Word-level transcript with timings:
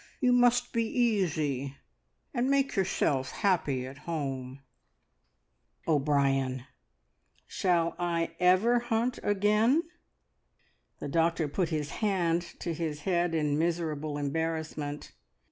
You 0.19 0.33
must 0.33 0.73
be 0.73 0.83
easy, 0.83 1.77
and 2.33 2.49
make 2.49 2.75
yourself 2.75 3.29
happy 3.29 3.85
at 3.85 3.99
home." 4.09 4.63
"O'Brien, 5.87 6.65
shall 7.45 7.95
I 7.99 8.31
ever 8.39 8.79
hunt 8.79 9.19
again?" 9.21 9.83
The 10.99 11.07
doctor 11.07 11.47
put 11.47 11.69
his 11.69 11.91
hand 12.01 12.41
to 12.61 12.73
his 12.73 13.01
head 13.01 13.35
in 13.35 13.59
miserable 13.59 14.17
embarrassment. 14.17 15.11